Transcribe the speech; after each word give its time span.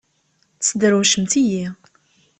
Tesderwcemt-iyi! 0.59 1.65